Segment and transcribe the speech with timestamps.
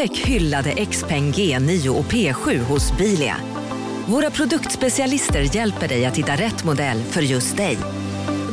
[0.00, 3.36] Upptäck hyllade XPeng G9 och P7 hos Bilia.
[4.06, 7.78] Våra produktspecialister hjälper dig att hitta rätt modell för just dig.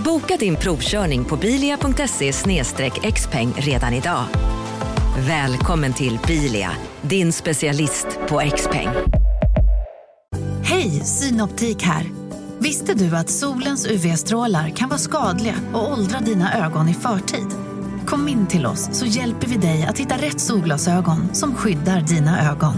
[0.05, 2.33] Boka din provkörning på bilia.se
[3.11, 4.23] xpeng redan idag.
[5.27, 6.71] Välkommen till Bilia,
[7.01, 8.89] din specialist på XPeng.
[10.63, 12.05] Hej, Synoptik här.
[12.59, 17.66] Visste du att solens UV-strålar kan vara skadliga och åldra dina ögon i förtid?
[18.07, 22.51] Kom in till oss så hjälper vi dig att hitta rätt solglasögon som skyddar dina
[22.51, 22.73] ögon.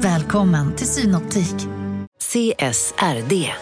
[0.00, 1.54] Välkommen till Synoptik.
[2.20, 3.52] CSRD,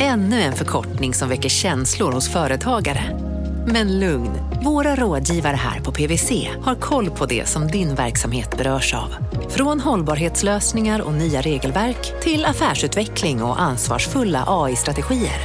[0.00, 3.18] ännu en förkortning som väcker känslor hos företagare.
[3.66, 4.30] Men lugn,
[4.64, 9.14] våra rådgivare här på PWC har koll på det som din verksamhet berörs av.
[9.48, 15.40] Från hållbarhetslösningar och nya regelverk till affärsutveckling och ansvarsfulla AI-strategier.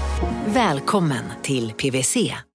[0.45, 2.46] Välkommen till PWC.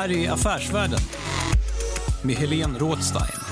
[0.00, 1.00] Här är Affärsvärlden
[2.22, 3.49] med Helene Rådstein.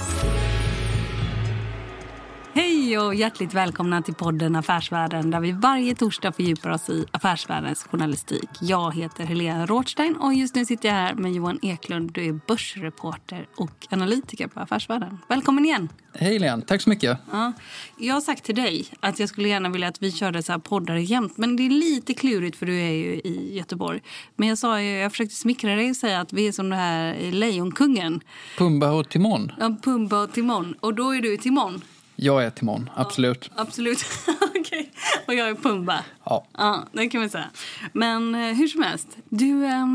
[2.59, 7.83] Hej och hjärtligt välkomna till podden Affärsvärlden där vi varje torsdag fördjupar oss i affärsvärldens
[7.83, 8.49] journalistik.
[8.61, 12.13] Jag heter Helena Rådstein och just nu sitter jag här med Johan Eklund.
[12.13, 15.19] Du är börsreporter och analytiker på Affärsvärlden.
[15.29, 15.89] Välkommen igen!
[16.15, 17.19] Hej Helene, tack så mycket.
[17.33, 17.53] Ja,
[17.99, 20.59] jag har sagt till dig att jag skulle gärna vilja att vi körde så här
[20.59, 21.37] poddar jämt.
[21.37, 24.01] Men det är lite klurigt för du är ju i Göteborg.
[24.37, 26.77] Men jag, sa ju, jag försökte smickra dig och säga att vi är som det
[26.77, 28.21] här Lejonkungen.
[28.59, 29.53] Pumba och Timon.
[29.59, 30.75] Ja, Pumba och Timon.
[30.81, 31.83] Och då är du Timon.
[32.21, 33.51] Jag är Timon, absolut.
[33.57, 33.99] Ja, absolut.
[34.61, 34.87] okay.
[35.27, 36.05] Och jag är Pumba.
[36.25, 36.47] Ja.
[36.57, 36.87] ja.
[36.93, 37.51] Det kan vi säga.
[37.93, 39.09] Men eh, hur som helst.
[39.29, 39.87] Du, eh,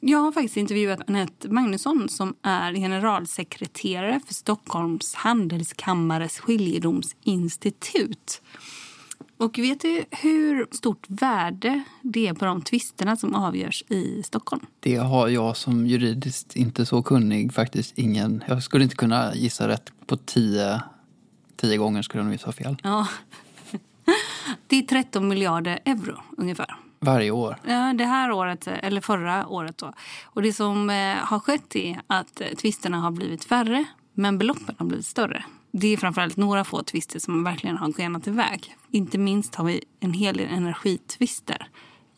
[0.00, 8.42] jag har faktiskt intervjuat Anette Magnusson som är generalsekreterare för Stockholms handelskammares skiljedomsinstitut.
[9.38, 14.66] Och vet du hur stort värde det är på de tvisterna som avgörs i Stockholm?
[14.80, 18.44] Det har jag som juridiskt inte så kunnig faktiskt ingen.
[18.48, 20.82] Jag skulle inte kunna gissa rätt på tio
[21.56, 22.76] Tio gånger skulle jag nog gissa fel.
[22.82, 23.06] Ja.
[24.66, 26.76] Det är 13 miljarder euro ungefär.
[27.00, 27.56] Varje år?
[27.66, 29.78] Ja, det här året, eller förra året.
[29.78, 29.92] Då.
[30.24, 33.84] Och det som eh, har skett är att eh, tvisterna har blivit färre,
[34.14, 35.44] men beloppen har blivit större.
[35.70, 38.76] Det är framförallt några få tvister som verkligen har skenat iväg.
[38.90, 41.68] Inte minst har vi en hel del energitvister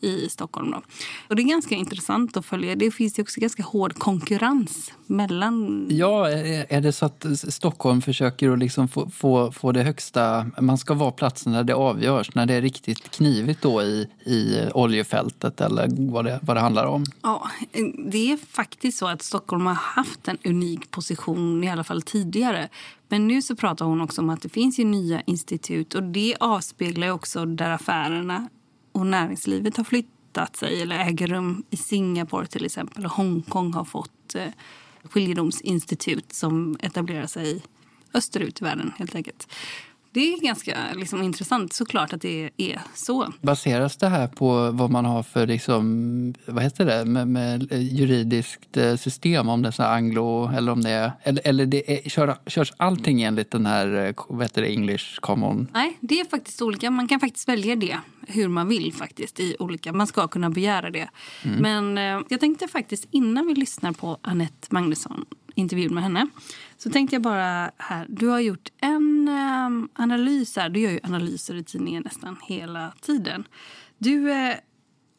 [0.01, 0.71] i Stockholm.
[0.71, 0.81] Då.
[1.27, 2.75] Och det är ganska intressant att följa.
[2.75, 5.87] Det finns ju också ganska hård konkurrens mellan...
[5.91, 10.45] Ja, är det så att Stockholm försöker att liksom få, få, få det högsta...
[10.61, 14.69] Man ska vara platsen där det avgörs, när det är riktigt knivigt då i, i
[14.73, 17.05] oljefältet eller vad det, vad det handlar om?
[17.21, 17.49] Ja,
[18.11, 22.69] det är faktiskt så att Stockholm har haft en unik position, i alla fall tidigare.
[23.07, 26.35] Men nu så pratar hon också om att det finns ju nya institut och det
[26.39, 28.49] avspeglar också där affärerna
[28.99, 33.05] och näringslivet har flyttat sig eller äger rum i Singapore till exempel.
[33.05, 34.47] Och Hongkong har fått eh,
[35.03, 37.63] skiljedomsinstitut som etablerar sig
[38.13, 39.47] österut i världen helt enkelt.
[40.11, 43.33] Det är ganska liksom, intressant såklart att det är så.
[43.41, 48.77] Baseras det här på vad man har för liksom, vad heter det, med, med juridiskt
[48.77, 49.49] eh, system?
[49.49, 52.73] Om det är så anglo eller om det är, eller, eller det är, kör, körs
[52.77, 55.67] allting enligt den här, eh, vad heter det, English common?
[55.73, 56.91] Nej, det är faktiskt olika.
[56.91, 57.97] Man kan faktiskt välja det
[58.27, 61.09] hur man vill faktiskt i olika, man ska kunna begära det.
[61.43, 61.57] Mm.
[61.61, 66.27] Men eh, jag tänkte faktiskt innan vi lyssnar på Annette Magnusson, intervjun med henne,
[66.77, 70.69] så tänkte jag bara här, du har gjort en eh, analys här.
[70.69, 73.47] Du gör ju analyser i tidningen nästan hela tiden.
[73.97, 74.55] Du, eh,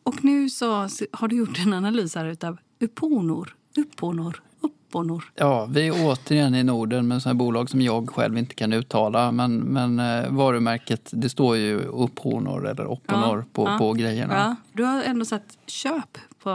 [0.02, 5.32] och nu så har du gjort en analys här utav Uponor, Upponor, Upponor.
[5.34, 9.32] Ja, vi är återigen i Norden med sådana bolag som jag själv inte kan uttala.
[9.32, 14.34] Men, men eh, varumärket, det står ju Upponor eller Opponor ja, på, ja, på grejerna.
[14.34, 14.56] Ja.
[14.72, 16.48] Du har ändå satt köp på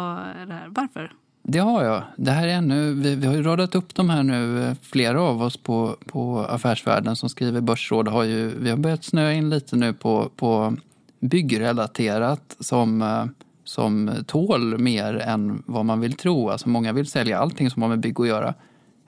[0.48, 0.68] det här.
[0.70, 1.12] Varför?
[1.48, 2.04] Det har jag.
[2.18, 5.42] Det här är ännu, vi, vi har ju radat upp de här nu, flera av
[5.42, 8.08] oss på, på Affärsvärlden som skriver börsråd.
[8.08, 10.76] Har ju, vi har börjat snöa in lite nu på, på
[11.20, 13.26] byggrelaterat som, eh,
[13.64, 16.50] som tål mer än vad man vill tro.
[16.50, 18.54] Alltså många vill sälja allting som har med bygg att göra.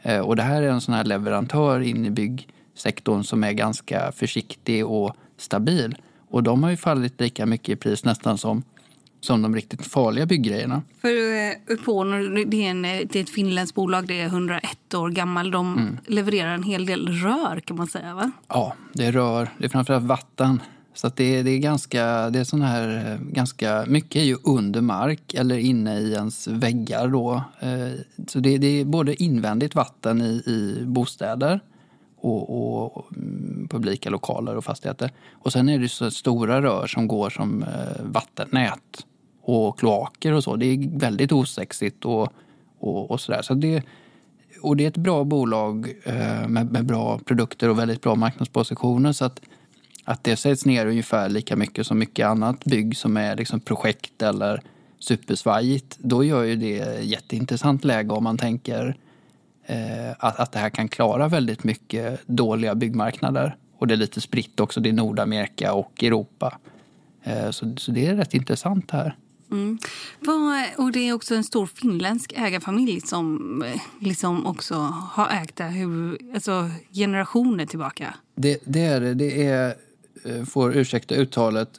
[0.01, 4.11] Eh, och det här är en sån här leverantör in i byggsektorn som är ganska
[4.11, 5.97] försiktig och stabil.
[6.29, 8.63] Och de har ju fallit lika mycket i pris nästan som
[9.21, 10.81] som de riktigt farliga bygggrejerna.
[11.01, 15.09] För uh, Uponor, det är, en, det är ett finländskt bolag, det är 101 år
[15.09, 15.51] gammalt.
[15.51, 15.97] De mm.
[16.05, 18.31] levererar en hel del rör kan man säga va?
[18.47, 19.49] Ja, det är rör.
[19.57, 20.61] Det är framförallt vatten.
[20.93, 24.37] Så det, är, det är ganska, det är sån här, eh, ganska, mycket är ju
[24.43, 27.43] under mark eller inne i ens väggar då.
[27.59, 31.59] Eh, så det, det är både invändigt vatten i, i bostäder
[32.17, 35.11] och, och, mm, publika lokaler och fastigheter.
[35.33, 39.05] Och sen är det så stora rör som går som eh, vattennät
[39.41, 40.55] och kloaker och så.
[40.55, 42.33] Det är väldigt osexigt och,
[42.79, 43.41] och, och sådär.
[43.41, 43.83] Så det,
[44.61, 49.11] och det är ett bra bolag eh, med, med, bra produkter och väldigt bra marknadspositioner.
[49.11, 49.41] Så att,
[50.03, 54.21] att det sätts ner ungefär lika mycket som mycket annat bygg som är liksom projekt
[54.21, 54.61] eller
[54.99, 55.97] supersvajigt.
[55.99, 58.93] Då gör ju det jätteintressant läge om man tänker eh,
[60.19, 63.55] att, att det här kan klara väldigt mycket dåliga byggmarknader.
[63.77, 64.79] Och det är lite spritt också.
[64.79, 66.57] Det är Nordamerika och Europa.
[67.23, 69.15] Eh, så, så det är rätt intressant här.
[69.51, 69.77] Mm.
[70.77, 74.75] Och det är också en stor finländsk ägarfamilj som eh, liksom också
[75.11, 78.13] har ägt det hur, alltså generationer tillbaka.
[78.35, 79.13] Det, det är det.
[79.13, 79.75] Det är,
[80.25, 81.69] eh, får ursäkta uttalet,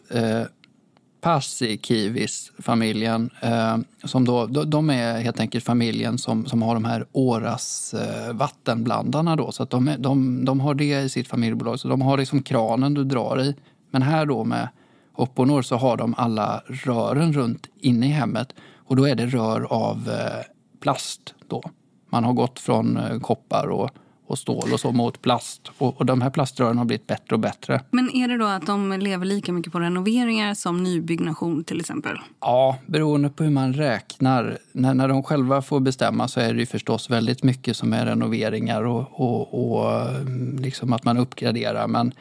[1.18, 3.30] eh, Paasikivis-familjen.
[3.42, 8.32] Eh, som då, de är helt enkelt familjen som, som har de här Åras eh,
[8.32, 9.36] vattenblandarna.
[9.36, 11.80] Då, så att de, de, de har det i sitt familjebolag.
[11.80, 13.54] Så de har liksom kranen du drar i.
[13.90, 14.68] Men här då med
[15.14, 18.54] Opponor så har de alla rören runt inne i hemmet.
[18.76, 20.44] Och då är det rör av eh,
[20.80, 21.62] plast då.
[22.10, 23.90] Man har gått från eh, koppar och
[24.28, 25.70] och stål och så mot plast.
[25.78, 27.80] Och, och de här plaströren har blivit bättre och bättre.
[27.90, 32.18] Men är det då att de lever lika mycket på renoveringar som nybyggnation till exempel?
[32.40, 34.58] Ja, beroende på hur man räknar.
[34.72, 38.06] När, när de själva får bestämma så är det ju förstås väldigt mycket som är
[38.06, 40.10] renoveringar och, och, och
[40.58, 41.86] liksom att man uppgraderar.
[41.86, 42.12] Men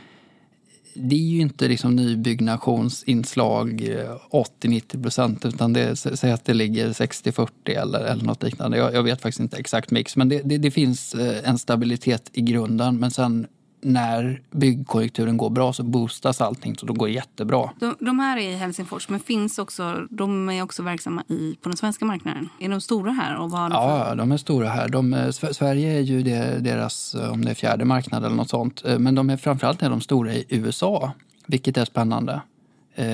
[0.97, 4.17] det är ju inte liksom nybyggnationsinslag eh,
[4.61, 8.77] 80-90 procent utan det, säg att det ligger 60-40 eller, eller något liknande.
[8.77, 12.29] Jag, jag, vet faktiskt inte exakt mix men det, det, det, finns eh, en stabilitet
[12.33, 13.47] i grunden men sen
[13.81, 17.69] när byggkonjunkturen går bra så boostas allting så de går jättebra.
[17.79, 21.69] De, de här är i Helsingfors men finns också, de är också verksamma i, på
[21.69, 22.49] den svenska marknaden.
[22.59, 23.37] Är de stora här?
[23.37, 24.89] Och vad ja, de är stora här.
[24.89, 28.49] De, eh, Sverige är ju det, deras, eh, om det är fjärde marknad eller något
[28.49, 28.85] sånt.
[28.85, 31.11] Eh, men de är framförallt är de stora i USA,
[31.47, 32.41] vilket är spännande.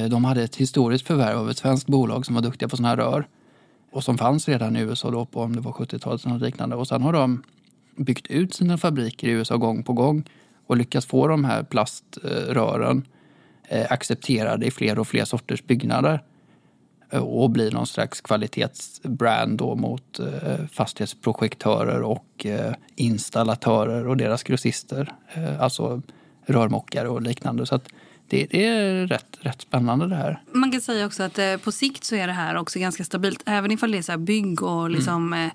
[0.10, 2.98] De hade ett historiskt förvärv av ett svenskt bolag som var duktiga på sådana här
[2.98, 3.28] rör
[3.92, 6.76] och som fanns redan i USA då på om det var 70-talet eller liknande.
[6.76, 7.44] Och sen har de
[7.96, 10.24] byggt ut sina fabriker i USA gång på gång
[10.68, 13.08] och lyckas få de här plaströren
[13.68, 16.24] eh, accepterade i fler och fler sorters byggnader
[17.10, 22.46] eh, och blir någon slags kvalitetsbrand då mot eh, fastighetsprojektörer och
[22.96, 25.14] installatörer och deras grossister.
[25.60, 26.02] Alltså
[26.46, 27.66] rörmokare och liknande.
[27.66, 27.88] Så att
[28.28, 30.42] det, är rätt, rätt spännande det här.
[30.52, 33.44] Man kan säga också att på sikt så är det här också ganska stabilt.
[33.46, 35.52] Även ifall det är så bygg och liksom mm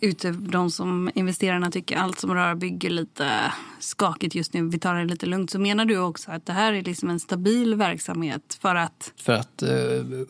[0.00, 4.94] ute, de som investerarna tycker allt som rör bygger lite skakigt just nu, vi tar
[4.94, 5.50] det lite lugnt.
[5.50, 9.12] Så menar du också att det här är liksom en stabil verksamhet för att?
[9.16, 9.70] För att eh,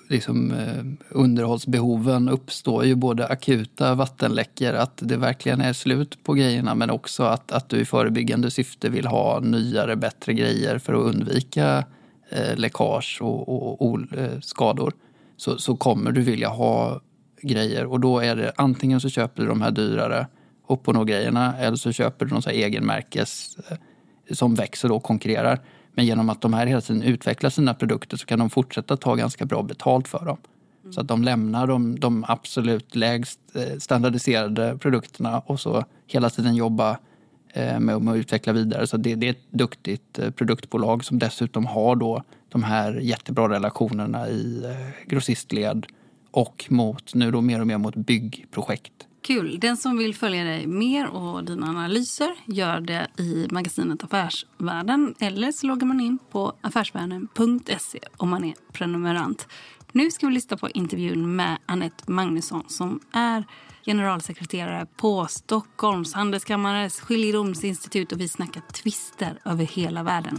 [0.08, 6.74] liksom, eh, underhållsbehoven uppstår ju både akuta vattenläckor, att det verkligen är slut på grejerna,
[6.74, 11.14] men också att, att du i förebyggande syfte vill ha nyare, bättre grejer för att
[11.14, 11.84] undvika
[12.28, 14.92] eh, läckage och, och, och eh, skador.
[15.36, 17.00] Så, så kommer du vilja ha
[17.44, 20.26] grejer och då är det antingen så köper du de här dyrare
[20.66, 23.76] Oppono-grejerna eller så köper du någon så här egenmärkes eh,
[24.30, 25.60] som växer och konkurrerar.
[25.94, 29.14] Men genom att de här hela tiden utvecklar sina produkter så kan de fortsätta ta
[29.14, 30.38] ganska bra betalt för dem.
[30.82, 30.92] Mm.
[30.92, 36.54] Så att de lämnar de, de absolut lägst eh, standardiserade produkterna och så hela tiden
[36.54, 36.98] jobba
[37.52, 38.86] eh, med, med att utveckla vidare.
[38.86, 44.28] Så det, det är ett duktigt produktbolag som dessutom har då de här jättebra relationerna
[44.28, 44.74] i
[45.06, 45.86] grossistled
[46.34, 48.92] och mot, nu då mer och mer mot byggprojekt.
[49.22, 49.60] Kul.
[49.60, 55.52] Den som vill följa dig mer och dina analyser gör det i magasinet Affärsvärlden eller
[55.52, 59.48] så loggar man in på affärsvärlden.se om man är prenumerant.
[59.92, 63.44] Nu ska vi lyssna på intervjun med Annette Magnusson som är
[63.86, 70.38] generalsekreterare på Stockholms handelskammares skiljedomsinstitut och vi snackar tvister över hela världen.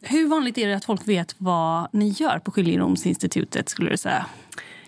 [0.00, 3.68] Hur vanligt är det att folk vet vad ni gör på Skiljedomsinstitutet?
[3.68, 4.26] skulle du säga?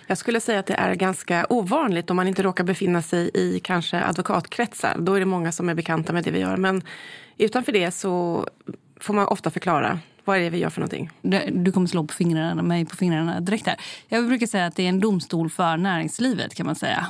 [0.07, 3.61] Jag skulle säga att det är ganska ovanligt om man inte råkar befinna sig i
[3.61, 4.97] kanske advokatkretsar.
[4.99, 6.57] Då är det många som är bekanta med det vi gör.
[6.57, 6.83] Men
[7.37, 8.47] utanför det så
[9.01, 11.11] får man ofta förklara vad är det vi gör för någonting.
[11.65, 13.77] Du kommer slå på fingrarna, mig på fingrarna direkt här.
[14.09, 17.07] Jag brukar säga att det är en domstol för näringslivet kan man säga.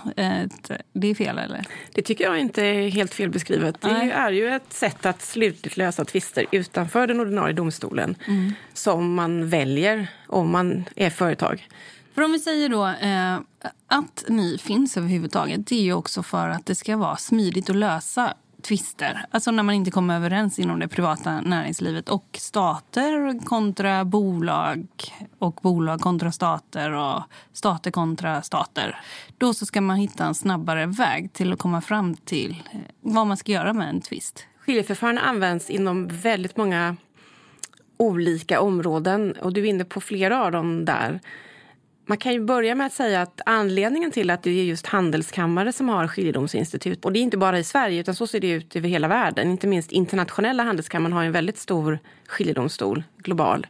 [0.93, 1.67] Det är fel eller?
[1.95, 3.81] Det tycker jag inte är helt fel beskrivet.
[3.81, 4.11] Det Nej.
[4.11, 8.53] är ju ett sätt att slutligt lösa tvister utanför den ordinarie domstolen mm.
[8.73, 11.69] som man väljer om man är företag.
[12.15, 13.39] För om vi säger då eh,
[13.87, 17.77] att ni finns överhuvudtaget, det är ju också för att det ska vara smidigt att
[17.77, 19.25] lösa tvister.
[19.31, 22.09] Alltså när man inte kommer överens inom det privata näringslivet.
[22.09, 24.87] Och stater kontra bolag
[25.39, 29.01] och bolag kontra stater och stater kontra stater.
[29.39, 33.27] Då så ska man hitta en snabbare väg till att komma fram till eh, vad
[33.27, 34.47] man ska göra med en tvist.
[34.59, 36.97] Skiljeförfarande används inom väldigt många
[37.97, 41.21] olika områden och du är inne på flera av dem där.
[42.11, 45.73] Man kan ju börja med att säga att anledningen till att det är just handelskammare
[45.73, 48.77] som har skiljedomsinstitut, och det är inte bara i Sverige utan så ser det ut
[48.77, 53.67] över hela världen, inte minst internationella handelskammaren har en väldigt stor skiljedomstol, global.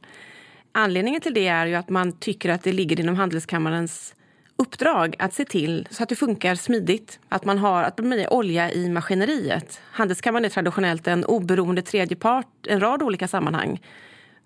[0.72, 4.14] Anledningen till det är ju att man tycker att det ligger inom handelskammarens
[4.56, 7.18] uppdrag att se till så att det funkar smidigt.
[7.28, 9.80] Att man har att man olja i maskineriet.
[9.90, 13.80] Handelskammaren är traditionellt en oberoende tredje part i en rad olika sammanhang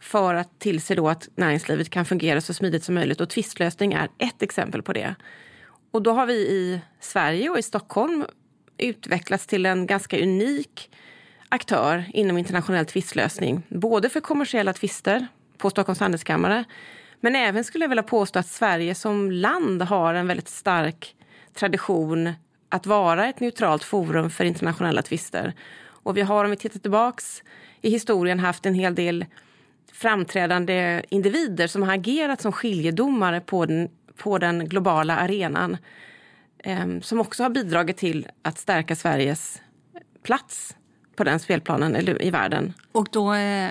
[0.00, 3.20] för att tillse då att näringslivet kan fungera så smidigt som möjligt.
[3.20, 5.14] Och tvistlösning är ett exempel på det.
[5.90, 8.26] Och då har vi i Sverige och i Stockholm
[8.78, 10.90] utvecklats till en ganska unik
[11.48, 13.62] aktör inom internationell tvistlösning.
[13.68, 15.26] Både för kommersiella tvister
[15.58, 16.64] på Stockholms handelskammare
[17.20, 21.16] men även skulle jag vilja påstå att Sverige som land har en väldigt stark
[21.54, 22.32] tradition
[22.68, 25.54] att vara ett neutralt forum för internationella tvister.
[25.86, 27.42] Och vi har, om vi tittar tillbaks
[27.80, 29.24] i historien, haft en hel del
[29.92, 35.76] framträdande individer som har agerat som skiljedomare på den, på den globala arenan
[36.58, 39.62] eh, som också har bidragit till att stärka Sveriges
[40.22, 40.76] plats
[41.16, 42.72] på den spelplanen eller i världen.
[42.92, 43.70] Och då eh,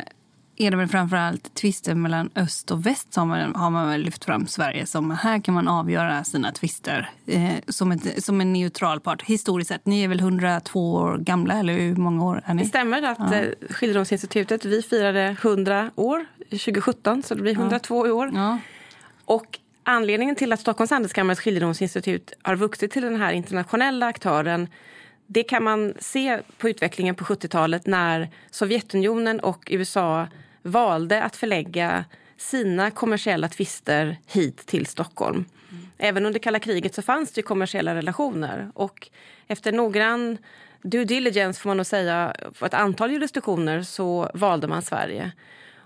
[0.55, 4.47] är det väl framförallt tvister mellan öst och väst som har man väl lyft fram
[4.47, 5.11] Sverige som.
[5.11, 9.85] Här kan man avgöra sina tvister eh, som, ett, som en neutral part historiskt sett.
[9.85, 12.63] Ni är väl 102 år gamla, eller hur många år är ni?
[12.63, 13.35] Det stämmer att ja.
[13.35, 18.07] Eh, Skiljedomsinstitutet, vi firade 100 år 2017, så det blir 102 ja.
[18.07, 18.31] i år.
[18.33, 18.59] Ja.
[19.25, 24.67] Och anledningen till att Stockholms Handelskammares skiljedomsinstitut har vuxit till den här internationella aktören
[25.27, 30.27] det kan man se på utvecklingen på 70-talet när Sovjetunionen och USA
[30.63, 32.05] valde att förlägga
[32.37, 35.45] sina kommersiella tvister hit till Stockholm.
[35.71, 35.85] Mm.
[35.97, 39.09] Även under kalla kriget så fanns det kommersiella relationer och
[39.47, 40.37] efter noggrann
[40.83, 45.31] due diligence får man nog säga, för ett antal jurisdiktioner så valde man Sverige.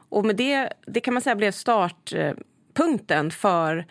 [0.10, 3.86] Och med det, det kan man säga blev startpunkten för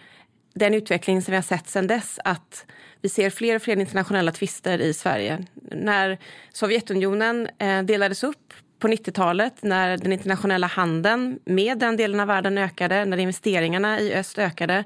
[0.55, 2.67] den utveckling som vi har sett sedan dess att
[3.01, 5.47] vi ser fler och fler internationella tvister i Sverige.
[5.71, 6.19] När
[6.53, 12.59] Sovjetunionen eh, delades upp på 90-talet, när den internationella handeln med den delen av världen
[12.59, 14.85] ökade, när investeringarna i öst ökade,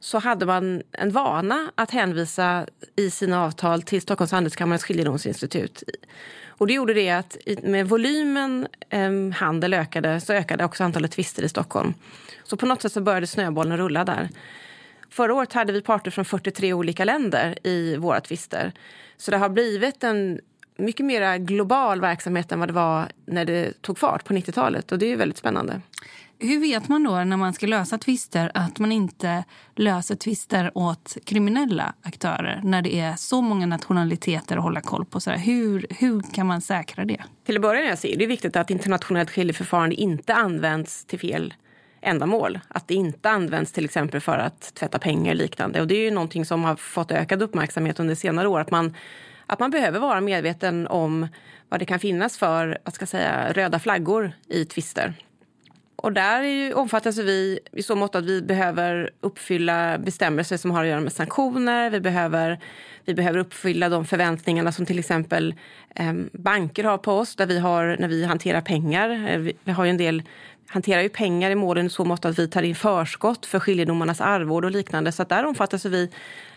[0.00, 5.82] så hade man en vana att hänvisa i sina avtal till Stockholms handelskammares skiljedomsinstitut.
[6.48, 11.42] Och det gjorde det att med volymen eh, handel ökade så ökade också antalet tvister
[11.42, 11.94] i Stockholm.
[12.44, 14.28] Så på något sätt så började snöbollen rulla där.
[15.10, 18.72] Förra året hade vi parter från 43 olika länder i våra tvister.
[19.16, 20.40] Så det har blivit en
[20.76, 24.92] mycket mer global verksamhet än vad det var när det tog fart på 90-talet.
[24.92, 25.80] Och det är väldigt spännande.
[26.38, 31.16] Hur vet man då när man ska lösa tvister att man inte löser tvister åt
[31.24, 35.20] kriminella aktörer när det är så många nationaliteter att hålla koll på?
[35.20, 37.22] Så hur, hur kan man säkra det?
[37.46, 41.54] Till att börja med är det viktigt att internationellt skiljeförfarande inte används till fel
[42.04, 42.60] ändamål.
[42.68, 45.80] Att det inte används till exempel för att tvätta pengar och liknande.
[45.80, 48.60] Och det är ju någonting som har fått ökad uppmärksamhet under senare år.
[48.60, 48.94] Att man,
[49.46, 51.28] att man behöver vara medveten om
[51.68, 55.14] vad det kan finnas för vad ska säga, röda flaggor i tvister.
[55.96, 60.70] Och där är ju, omfattas vi i så mått att vi behöver uppfylla bestämmelser som
[60.70, 61.90] har att göra med sanktioner.
[61.90, 62.58] Vi behöver,
[63.04, 65.54] vi behöver uppfylla de förväntningarna som till exempel
[65.94, 69.30] eh, banker har på oss där vi har, när vi hanterar pengar.
[69.30, 70.22] Eh, vi, vi har ju en del
[70.66, 74.20] hanterar ju pengar i målen i så mått att vi tar in förskott för skiljedomarnas
[74.20, 75.12] arvode och liknande.
[75.12, 76.10] Så att där omfattas vi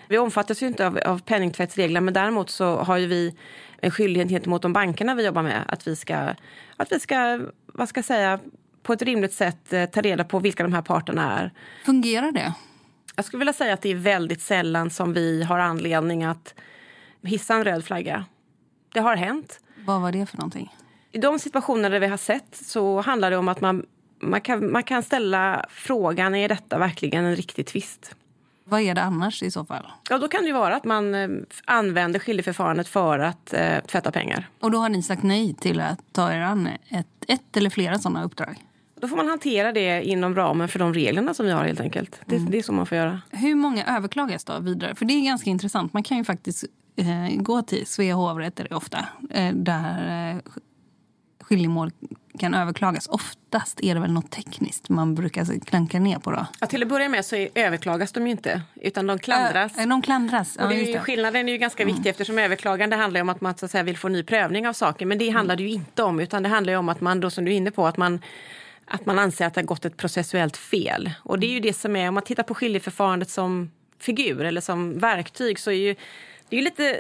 [0.08, 3.36] vi omfattas ju inte av, av penningtvättsreglerna men däremot så har ju vi
[3.82, 6.16] en skyldighet gentemot de bankerna vi jobbar med att vi ska,
[6.78, 8.40] att vi ska, vad ska jag säga,
[8.84, 11.52] på ett rimligt sätt eh, ta reda på vilka de här parterna är.
[11.86, 12.54] Fungerar det?
[13.16, 16.54] Jag skulle vilja säga att det är väldigt sällan som vi har anledning att
[17.24, 18.26] hissa en röd flagga.
[18.94, 19.60] Det har hänt.
[19.86, 20.76] Vad var det för någonting?
[21.12, 23.86] I de situationer där vi har sett så handlar det om att man,
[24.22, 28.16] man, kan, man kan ställa frågan, är detta verkligen en riktig tvist?
[28.70, 29.88] Vad är det annars i så fall?
[30.10, 31.30] Ja, då kan det vara att man eh,
[31.66, 34.50] använder skiljeförfarandet för att eh, tvätta pengar.
[34.60, 38.00] Och då har ni sagt nej till att ta er an ett, ett eller flera
[38.00, 38.56] sådana uppdrag?
[39.02, 42.22] Då får man hantera det inom ramen för de reglerna som vi har helt enkelt.
[42.26, 42.52] Det, mm.
[42.52, 43.22] det är så man får göra.
[43.30, 44.96] Hur många överklagas då vidare?
[44.96, 45.94] För det är ganska intressant.
[45.94, 50.42] Man kan ju faktiskt eh, gå till Svea hovrätt, är det ofta, eh, där eh,
[51.42, 51.92] skiljemål
[52.38, 53.08] kan överklagas.
[53.08, 56.32] Oftast är det väl något tekniskt man brukar klanka ner på.
[56.32, 56.46] Då.
[56.60, 59.78] Ja, till att börja med så är, överklagas de ju inte, utan de klandras.
[59.78, 60.56] Ö, de klandras.
[60.56, 62.10] Och det är skillnaden är ju ganska viktig mm.
[62.10, 65.08] eftersom överklagande handlar om att man så att säga, vill få ny prövning av saken.
[65.08, 67.46] Men det handlar det ju inte om, utan det handlar om att man, då, som
[67.46, 68.22] du är inne på, att man
[68.88, 71.12] att man anser att det har gått ett processuellt fel.
[71.24, 74.62] Och det är ju det som är, om man tittar på skiljeförfarandet som figur eller
[74.62, 75.96] som verktyg så är ju,
[76.50, 76.98] det är ju lite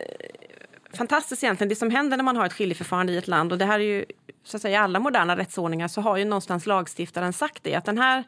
[0.93, 1.69] fantastiskt egentligen.
[1.69, 3.84] Det som händer när man har ett skiljeförfarande i ett land och det här är
[3.84, 4.06] ju
[4.43, 7.86] så att säga i alla moderna rättsordningar så har ju någonstans lagstiftaren sagt det att
[7.86, 8.23] den här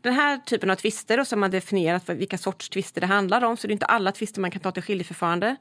[0.00, 3.56] den här typen av tvister och som man definierat vilka sorts tvister det handlar om
[3.56, 5.56] så det är inte alla tvister man kan ta till skiljeförfarande.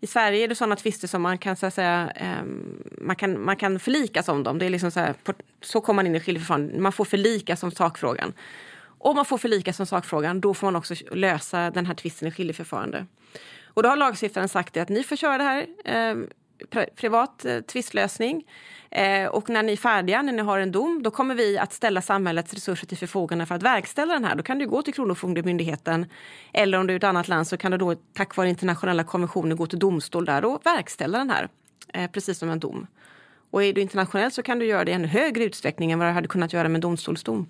[0.00, 3.44] I Sverige är det sådana tvister som man kan, så att säga, ehm, man kan,
[3.44, 4.58] man kan förlikas om dem.
[4.58, 5.14] Det är liksom så, här,
[5.60, 6.78] så kommer man in i skiljeförfarande.
[6.78, 8.32] Man får förlikas om sakfrågan.
[8.98, 12.30] Om man får förlikas om sakfrågan, då får man också lösa den här tvisten i
[12.30, 13.06] skiljeförfarande.
[13.74, 16.16] Och då har lagstiftaren sagt att ni får köra det här eh,
[16.96, 18.44] privat eh, tvistlösning.
[18.90, 21.72] Eh, och när ni är färdiga, när ni har en dom, då kommer vi att
[21.72, 24.34] ställa samhällets resurser till förfogande för att verkställa den här.
[24.34, 26.06] Då kan du gå till Kronofogdemyndigheten
[26.52, 29.04] eller om du är i ett annat land så kan du då tack vare internationella
[29.04, 31.48] konventioner gå till domstol där och verkställa den här,
[31.94, 32.86] eh, precis som en dom.
[33.50, 36.08] Och är du internationell så kan du göra det i en högre utsträckning än vad
[36.08, 37.46] du hade kunnat göra med domstolsdom.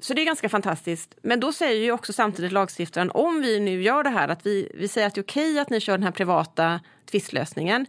[0.00, 1.14] Så det är ganska fantastiskt.
[1.22, 4.72] Men då säger ju också samtidigt lagstiftaren, om vi nu gör det här, att vi,
[4.74, 6.80] vi säger att det är okej att ni kör den här privata
[7.10, 7.86] tvistlösningen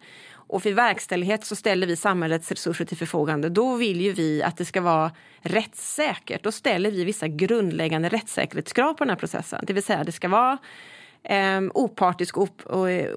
[0.48, 3.50] och vid verkställighet så ställer vi samhällets resurser till förfogande.
[3.50, 6.44] Då vill ju vi att det ska vara rättssäkert.
[6.44, 9.63] Då ställer vi vissa grundläggande rättssäkerhetskrav på den här processen.
[9.68, 10.58] Det vill säga det ska vara
[11.27, 12.63] Ehm, eh, opartisk och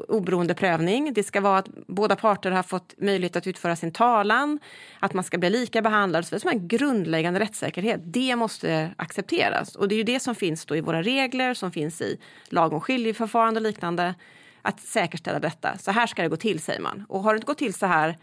[0.08, 1.12] oberoende prövning.
[1.14, 4.58] Det ska vara att båda parter har fått möjlighet att utföra sin talan,
[4.98, 6.26] att man ska bli lika behandlad.
[6.26, 9.74] Så som en grundläggande rättssäkerhet, det måste accepteras.
[9.74, 12.72] Och det är ju det som finns då i våra regler, som finns i lag
[12.72, 14.14] om skiljeförfarande och liknande.
[14.62, 15.78] Att säkerställa detta.
[15.78, 17.04] Så här ska det gå till, säger man.
[17.08, 18.18] Och har det inte gått till så här,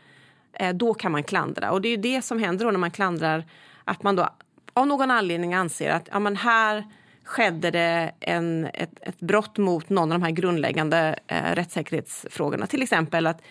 [0.53, 1.71] eh, då kan man klandra.
[1.71, 3.45] Och det är ju det som händer då när man klandrar,
[3.83, 4.29] att man då
[4.73, 6.83] av någon anledning anser att ja, men här
[7.25, 12.67] skedde det en, ett, ett brott mot någon av de här grundläggande eh, rättssäkerhetsfrågorna.
[12.67, 13.41] Till exempel att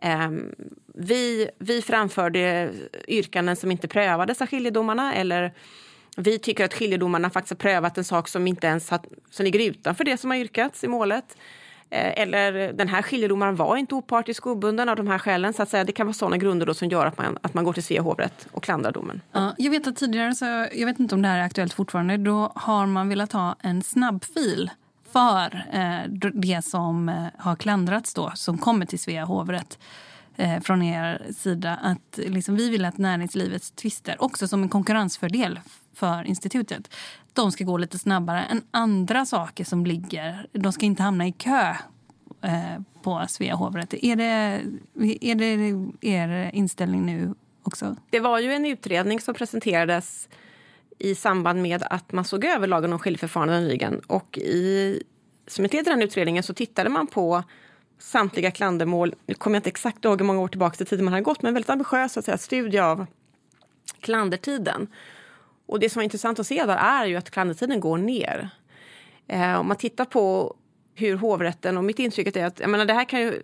[0.00, 0.30] eh,
[0.94, 2.70] vi, vi framförde
[3.08, 5.54] yrkanden som inte prövades av skiljedomarna eller
[6.16, 9.60] vi tycker att skiljedomarna faktiskt har prövat en sak som inte ens har, som ligger
[9.70, 11.36] utanför det som har yrkats i målet.
[11.90, 15.52] Eh, eller den här skiljedomaren var inte opartisk och obunden av de här skälen.
[15.52, 17.64] Så att säga, det kan vara sådana grunder då som gör att man, att man
[17.64, 19.20] går till Svea hovrätt och klandrar domen.
[19.32, 22.16] Ja, jag vet att tidigare, så, jag vet inte om det här är aktuellt fortfarande,
[22.16, 24.70] då har man velat ha en snabbfil
[25.12, 29.78] för eh, det som eh, har klandrats då, som kommer till Svea hovrätt.
[30.38, 35.60] eh, från er sida att liksom, vi vill att näringslivets tvister, också som en konkurrensfördel
[35.94, 36.94] för institutet,
[37.38, 40.46] de ska gå lite snabbare än andra saker som ligger.
[40.52, 41.74] De ska inte hamna i kö
[42.42, 43.94] eh, på Svea hovrätt.
[43.94, 44.62] Är det,
[45.20, 47.96] är det er inställning nu också?
[48.10, 50.28] Det var ju en utredning som presenterades
[50.98, 53.98] i samband med att man såg över lagen om skiljeförfarande nyligen.
[53.98, 55.02] Och i,
[55.46, 57.42] som ett led i den utredningen så tittade man på
[57.98, 59.14] samtliga klandermål.
[59.26, 61.42] Nu kommer jag inte exakt ihåg hur många år tillbaka i tiden man har gått,
[61.42, 63.06] men en väldigt ambitiös att säga, studie av
[64.00, 64.88] klandertiden.
[65.68, 68.50] Och det som var intressant att se där är ju att klandertiden går ner.
[69.26, 70.56] Eh, om man tittar på
[70.94, 73.42] hur hovrätten, och mitt intryck är att jag menar, det här kan ju,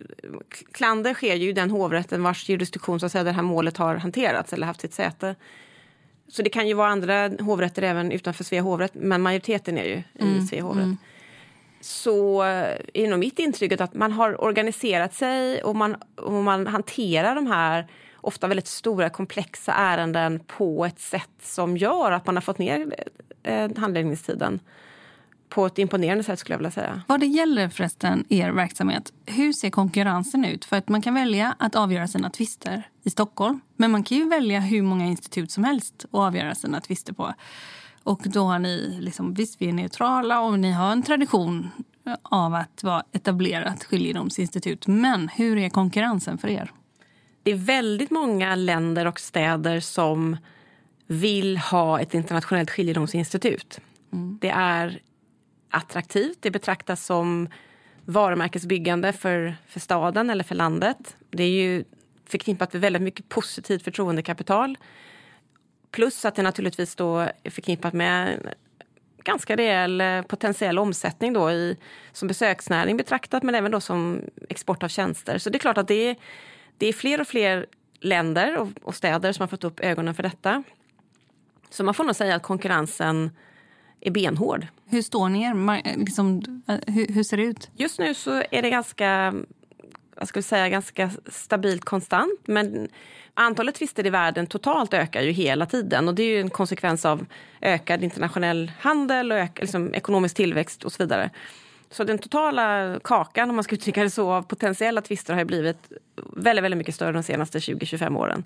[0.72, 3.96] klander sker ju i den hovrätten vars jurisdiktion så att säga, det här målet har
[3.96, 5.34] hanterats eller haft sitt säte.
[6.28, 10.02] Så det kan ju vara andra hovrätter även utanför Svea hovrätt, men majoriteten är ju
[10.18, 10.38] mm.
[10.38, 10.84] i Svea hovrätt.
[10.84, 10.96] Mm.
[11.80, 16.66] Så är eh, nog mitt intryck att man har organiserat sig och man, och man
[16.66, 17.86] hanterar de här
[18.26, 22.94] ofta väldigt stora komplexa ärenden på ett sätt som gör att man har fått ner
[23.42, 24.60] eh, handläggningstiden
[25.48, 27.02] på ett imponerande sätt skulle jag vilja säga.
[27.06, 30.64] Vad det gäller förresten er verksamhet, hur ser konkurrensen ut?
[30.64, 33.60] För att man kan välja att avgöra sina tvister i Stockholm.
[33.76, 37.34] Men man kan ju välja hur många institut som helst att avgöra sina tvister på.
[38.02, 41.70] Och då har ni, liksom, visst vi är neutrala och ni har en tradition
[42.22, 44.86] av att vara etablerat skiljedomsinstitut.
[44.86, 46.70] Men hur är konkurrensen för er?
[47.44, 50.36] Det är väldigt många länder och städer som
[51.06, 53.80] vill ha ett internationellt skiljedomsinstitut.
[54.12, 54.38] Mm.
[54.40, 55.00] Det är
[55.70, 56.38] attraktivt.
[56.40, 57.48] Det betraktas som
[58.04, 61.16] varumärkesbyggande för, för staden eller för landet.
[61.30, 61.84] Det är ju
[62.26, 64.78] förknippat med väldigt mycket positivt förtroendekapital.
[65.90, 68.54] Plus att det naturligtvis då är förknippat med
[69.24, 71.76] ganska rejäl eh, potentiell omsättning då i,
[72.12, 75.38] som besöksnäring betraktat men även då som export av tjänster.
[75.38, 76.16] Så det är klart att det är,
[76.78, 77.66] det är fler och fler
[78.00, 80.62] länder och, och städer som har fått upp ögonen för detta.
[81.70, 83.30] Så man får nog säga att konkurrensen
[84.00, 84.66] är benhård.
[84.86, 85.96] Hur står ni er?
[85.98, 87.70] Liksom, eh, hur, hur, ser det ut?
[87.76, 89.34] Just nu så är det ganska,
[90.22, 92.40] ska vi säga, ganska stabilt konstant.
[92.44, 92.88] Men
[93.34, 96.08] antalet tvister i världen totalt ökar ju hela tiden.
[96.08, 97.26] Och det är ju en konsekvens av
[97.60, 101.30] ökad internationell handel och ökad, liksom, ekonomisk tillväxt och så vidare.
[101.90, 105.92] Så den totala kakan, om man ska uttrycka det så, av potentiella tvister har blivit
[106.36, 108.44] väldigt, väldigt mycket större de senaste 20-25 åren.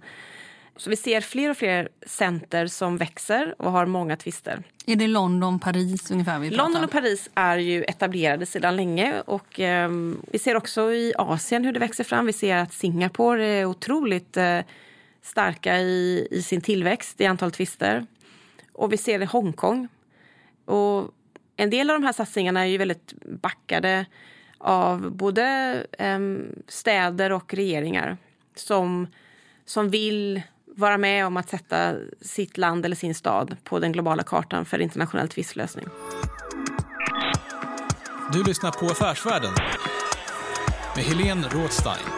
[0.79, 4.63] Så vi ser fler och fler center som växer och har många tvister.
[4.87, 6.39] Är det London, Paris ungefär?
[6.39, 9.21] Vi London och Paris är ju etablerade sedan länge.
[9.21, 9.91] Och eh,
[10.33, 12.27] Vi ser också i Asien hur det växer fram.
[12.27, 14.61] Vi ser att Singapore är otroligt eh,
[15.23, 18.07] starka i, i sin tillväxt i antal tvister.
[18.73, 19.89] Och vi ser det i Hongkong.
[20.65, 21.11] Och
[21.61, 24.07] en del av de här satsningarna är ju väldigt backade
[24.59, 25.47] av både
[25.99, 26.19] eh,
[26.69, 28.17] städer och regeringar
[28.55, 29.07] som,
[29.65, 30.43] som vill
[30.77, 34.79] vara med om att sätta sitt land eller sin stad på den globala kartan för
[34.79, 35.87] internationell tvistlösning.
[38.33, 39.53] Du lyssnar på Affärsvärlden
[40.97, 42.18] med Helene Rådstein.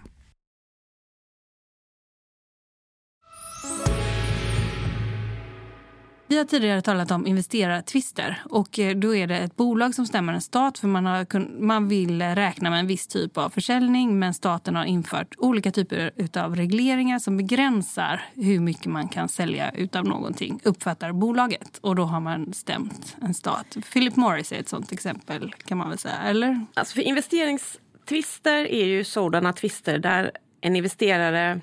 [6.31, 8.43] Vi har tidigare talat om investerartvister.
[8.49, 11.87] Och eh, då är det ett bolag som stämmer en stat för man, har, man
[11.87, 16.55] vill räkna med en viss typ av försäljning men staten har infört olika typer av
[16.55, 21.77] regleringar som begränsar hur mycket man kan sälja utav någonting, uppfattar bolaget.
[21.77, 23.77] Och då har man stämt en stat.
[23.93, 26.65] Philip Morris är ett sånt exempel kan man väl säga, eller?
[26.73, 31.61] Alltså för investeringstvister är ju sådana tvister där en investerare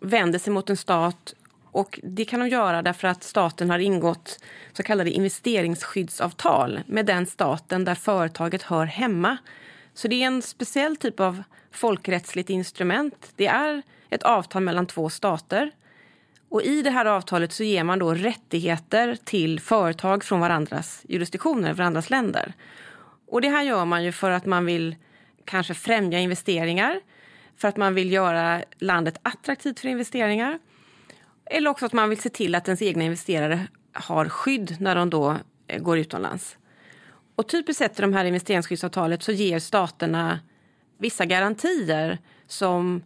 [0.00, 1.34] vänder sig mot en stat
[1.72, 7.26] och det kan de göra därför att staten har ingått så kallade investeringsskyddsavtal med den
[7.26, 9.36] staten där företaget hör hemma.
[9.94, 13.32] Så det är en speciell typ av folkrättsligt instrument.
[13.36, 15.70] Det är ett avtal mellan två stater.
[16.48, 21.74] Och I det här avtalet så ger man då rättigheter till företag från varandras jurisdiktioner,
[21.74, 22.52] varandras länder.
[23.26, 24.96] Och Det här gör man ju för att man vill
[25.44, 27.00] kanske främja investeringar,
[27.56, 30.58] för att man vill göra landet attraktivt för investeringar
[31.52, 35.10] eller också att man vill se till att ens egna investerare har skydd när de
[35.10, 35.36] då
[35.66, 36.56] eh, går utomlands.
[37.36, 40.40] Och typiskt sett i de här investeringsskyddsavtalet så ger staterna
[40.98, 43.02] vissa garantier som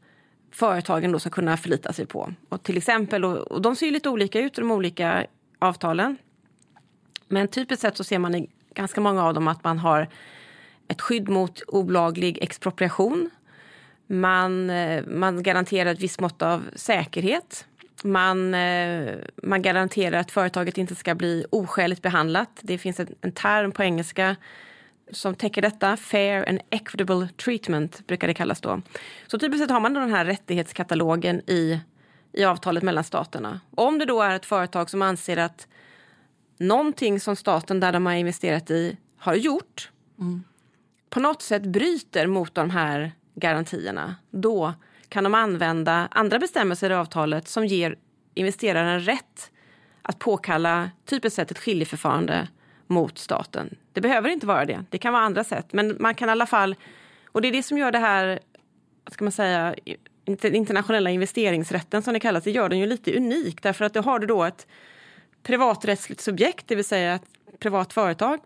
[0.52, 2.32] företagen då ska kunna förlita sig på.
[2.48, 5.26] Och till exempel, och de ser ju lite olika ut i de olika
[5.58, 6.16] avtalen.
[7.28, 10.08] Men typiskt sett så ser man i ganska många av dem att man har
[10.88, 13.30] ett skydd mot olaglig expropriation.
[14.06, 17.66] Man, eh, man garanterar ett visst mått av säkerhet.
[18.06, 22.50] Man, eh, man garanterar att företaget inte ska bli oskäligt behandlat.
[22.62, 24.36] Det finns en, en term på engelska
[25.10, 25.96] som täcker detta.
[25.96, 28.82] Fair and equitable treatment brukar det kallas då.
[29.26, 31.80] Så typiskt sett har man den här rättighetskatalogen i,
[32.32, 33.60] i avtalet mellan staterna.
[33.74, 35.68] Om det då är ett företag som anser att
[36.58, 40.44] någonting som staten där de har investerat i har gjort mm.
[41.10, 44.74] på något sätt bryter mot de här garantierna, då
[45.08, 47.96] kan de använda andra bestämmelser i avtalet som ger
[48.34, 49.50] investeraren rätt
[50.02, 52.48] att påkalla typiskt sett ett skiljeförfarande
[52.86, 53.76] mot staten.
[53.92, 54.84] Det behöver inte vara det.
[54.90, 55.72] Det kan vara andra sätt.
[55.72, 56.76] Men man kan i alla fall...
[57.32, 58.40] Och det är det som gör det här,
[59.04, 59.74] vad ska man säga,
[60.42, 63.62] internationella investeringsrätten som det kallas, det gör den ju lite unik.
[63.62, 64.66] Därför att då har du då ett
[65.42, 68.40] privaträttsligt subjekt, det vill säga ett privat företag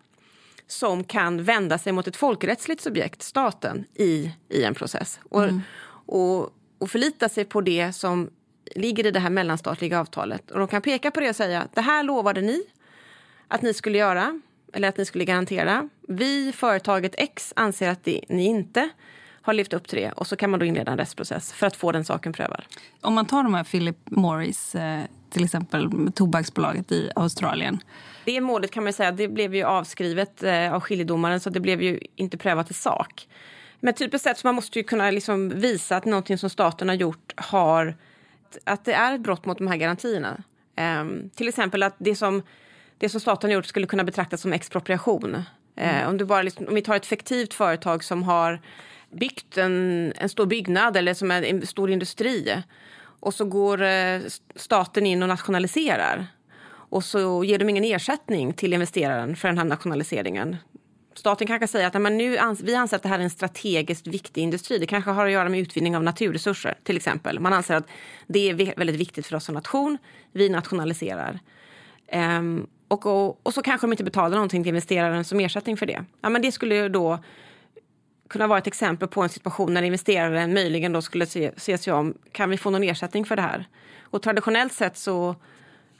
[0.66, 5.20] som kan vända sig mot ett folkrättsligt subjekt, staten, i, i en process.
[5.28, 5.62] Och, mm
[6.10, 8.30] och, och förlita sig på det som
[8.74, 10.50] ligger i det här mellanstatliga avtalet.
[10.50, 12.62] Och de kan peka på det och säga det här lovade ni
[13.48, 14.40] att ni skulle göra
[14.72, 15.88] eller att ni skulle garantera.
[16.08, 18.88] Vi, företaget X, anser att det, ni inte
[19.42, 21.76] har levt upp till det och så kan man då inleda en rättsprocess för att
[21.76, 22.62] få den saken prövad.
[23.00, 27.78] Om man tar de här Philip Morris, eh, till exempel tobaksbolaget i Australien.
[28.24, 31.82] Det målet kan man säga, det blev ju avskrivet eh, av skiljedomaren så det blev
[31.82, 33.28] ju inte prövat i sak.
[33.80, 36.96] Men typiskt sett så man måste ju kunna liksom visa att någonting som staten har
[36.96, 37.96] gjort har
[38.64, 40.42] att det är ett brott mot de här garantierna.
[41.00, 42.42] Um, till exempel att det som,
[42.98, 45.34] det som staten har gjort skulle kunna betraktas som expropriation.
[45.34, 45.44] Uh,
[45.76, 46.08] mm.
[46.08, 48.60] om, du bara liksom, om vi tar ett fiktivt företag som har
[49.12, 52.62] byggt en, en stor byggnad eller som är en stor industri
[53.20, 54.20] och så går uh,
[54.54, 56.26] staten in och nationaliserar
[56.90, 60.56] och så ger de ingen ersättning till investeraren för den här nationaliseringen
[61.14, 64.06] staten kanske säger att men nu ans vi anser att det här är en strategiskt
[64.06, 64.78] viktig industri.
[64.78, 67.40] Det kanske har att göra med utvinning av naturresurser till exempel.
[67.40, 67.86] Man anser att
[68.26, 69.98] det är väldigt viktigt för oss som nation.
[70.32, 71.40] Vi nationaliserar.
[72.12, 75.86] Um, och, och, och, så kanske de inte betalar någonting till investeraren som ersättning för
[75.86, 76.04] det.
[76.20, 77.18] Ja, men det skulle då
[78.28, 81.92] kunna vara ett exempel på en situation när investeraren möjligen då skulle se, se sig
[81.92, 82.14] om.
[82.32, 83.68] Kan vi få någon ersättning för det här?
[84.00, 85.36] Och traditionellt sett så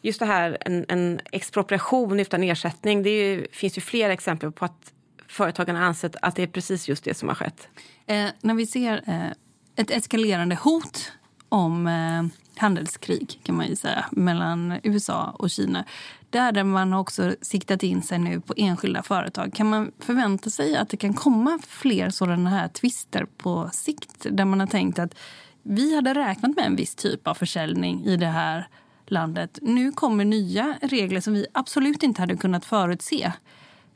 [0.03, 3.03] just det här en, en expropriation utan ersättning.
[3.03, 4.93] Det ju, finns ju flera exempel på att
[5.31, 7.69] företagen har ansett att det är precis just det som har skett.
[8.07, 9.31] Eh, när vi ser eh,
[9.77, 11.13] ett eskalerande hot
[11.49, 12.25] om eh,
[12.61, 15.85] handelskrig kan man ju säga, mellan USA och Kina
[16.31, 19.55] där man också siktat in sig nu på enskilda företag.
[19.55, 24.45] Kan man förvänta sig att det kan komma fler sådana här tvister på sikt där
[24.45, 25.15] man har tänkt att
[25.63, 28.69] vi hade räknat med en viss typ av försäljning i det här
[29.07, 29.59] landet.
[29.63, 33.33] Nu kommer nya regler som vi absolut inte hade kunnat förutse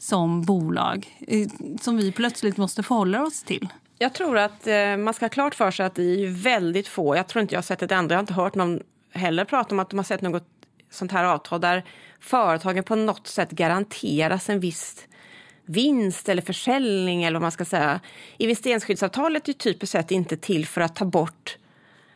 [0.05, 1.49] som bolag eh,
[1.81, 3.69] som vi plötsligt måste förhålla oss till?
[3.99, 7.17] Jag tror att eh, man ska ha klart för sig att det är väldigt få,
[7.17, 8.81] jag tror inte jag har sett ett enda, jag har inte hört någon
[9.13, 10.47] heller prata om att de har sett något
[10.91, 11.85] sånt här avtal där
[12.21, 15.07] företagen på något sätt garanteras en viss
[15.67, 18.01] vinst eller försäljning eller vad man ska säga.
[18.37, 21.59] Investeringsskyddsavtalet är typiskt sett inte till för att ta bort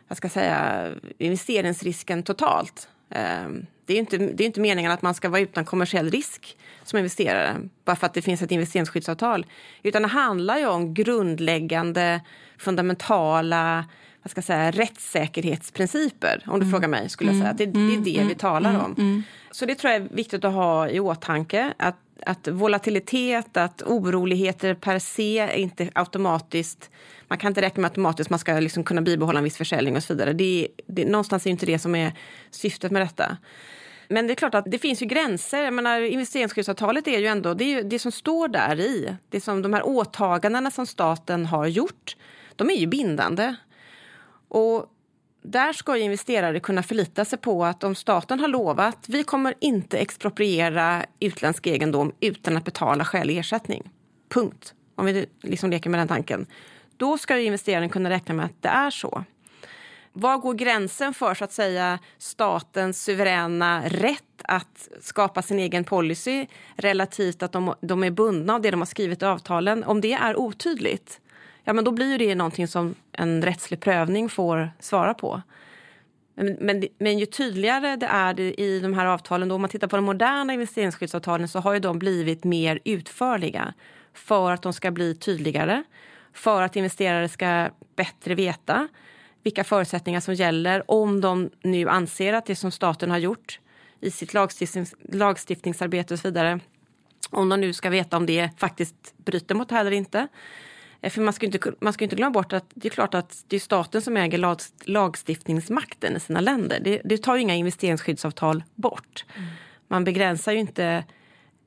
[0.09, 2.89] jag ska säga, investeringsrisken totalt.
[3.11, 6.57] Ehm, det är, inte, det är inte meningen att man ska vara utan kommersiell risk
[6.85, 9.47] som investerare bara för att det finns ett investeringsskyddsavtal.
[9.83, 12.21] Utan det handlar ju om grundläggande,
[12.59, 13.85] fundamentala
[14.23, 16.71] vad ska jag säga, rättssäkerhetsprinciper, om du mm.
[16.71, 17.09] frågar mig.
[17.09, 17.53] skulle jag säga.
[17.53, 18.29] Det, det är det mm.
[18.29, 18.83] vi talar mm.
[18.83, 18.95] om.
[18.99, 19.23] Mm.
[19.51, 21.75] Så det tror jag är viktigt att ha i åtanke.
[21.77, 26.91] Att, att volatilitet, att oroligheter per se är inte automatiskt
[27.29, 30.03] man kan inte räkna med automatiskt man ska liksom kunna bibehålla en viss försäljning och
[30.03, 30.33] så vidare.
[30.33, 32.13] Det, det, någonstans är inte det som är
[32.51, 33.37] syftet med detta.
[34.09, 35.63] Men det är klart att det finns ju gränser.
[35.63, 39.17] Jag menar, investeringsskyddsavtalet är ju ändå det, är det som står där i.
[39.29, 42.17] Det som, de här åtagandena som staten har gjort,
[42.57, 43.55] de är ju bindande.
[44.49, 44.87] Och
[45.43, 49.99] där ska investerare kunna förlita sig på att om staten har lovat vi kommer inte
[49.99, 53.91] expropriera utländsk egendom utan att betala skälig ersättning.
[54.29, 54.75] Punkt.
[54.95, 56.47] Om vi liksom leker med den tanken.
[56.97, 59.25] Då ska investeraren kunna räkna med att det är så.
[60.13, 66.47] Var går gränsen för så att säga statens suveräna rätt att skapa sin egen policy
[66.77, 69.85] relativt att de, de är bundna av det de har skrivit i avtalen?
[69.85, 71.21] Om det är otydligt,
[71.69, 75.43] ja men då blir det någonting som en rättslig prövning får svara på.
[76.35, 79.89] Men, men, men, ju tydligare det är i de här avtalen, då om man tittar
[79.89, 83.75] på de moderna investeringsskyddsavtalen så har ju de blivit mer utförliga
[84.15, 85.83] för att de ska bli tydligare,
[86.33, 88.89] för att investerare ska bättre veta
[89.43, 93.61] vilka förutsättningar som gäller om de nu anser att det som staten har gjort
[94.01, 96.61] i sitt lagstiftnings, lagstiftningsarbete och så vidare,
[97.31, 100.29] om de nu ska veta om det faktiskt bryter mot det här eller inte.
[101.01, 103.45] Eh, för man ska, inte, man ska inte glömma bort att det är klart att
[103.47, 106.81] det är staten som äger lag, lagstiftningsmakten i sina länder.
[106.81, 109.25] Det, det tar ju inga investeringsskyddsavtal bort.
[109.37, 109.49] Mm.
[109.89, 111.05] Man begränsar ju inte